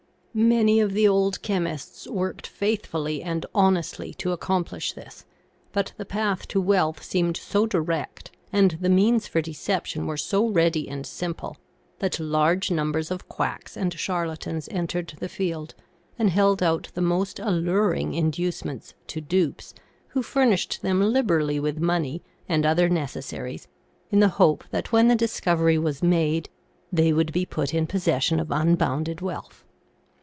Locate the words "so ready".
10.15-10.87